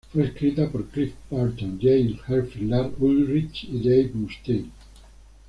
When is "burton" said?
1.29-1.77